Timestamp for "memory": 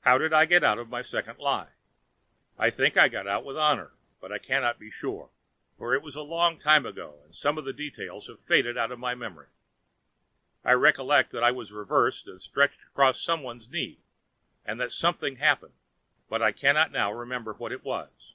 9.14-9.48